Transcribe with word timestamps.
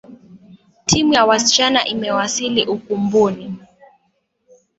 Timu 0.85 1.13
ya 1.13 1.25
wasichana 1.25 1.85
imewasili 1.85 2.65
ukumbuni. 2.65 3.59